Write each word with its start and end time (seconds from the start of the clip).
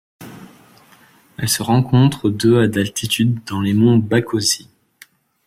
Elle 1.37 1.47
se 1.47 1.61
rencontre 1.61 2.31
de 2.31 2.57
à 2.57 2.67
d'altitude 2.67 3.39
dans 3.45 3.61
les 3.61 3.75
monts 3.75 3.99
Bakossi. 3.99 4.67